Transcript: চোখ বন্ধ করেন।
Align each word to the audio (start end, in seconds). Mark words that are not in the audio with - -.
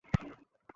চোখ 0.05 0.15
বন্ধ 0.15 0.31
করেন। 0.31 0.69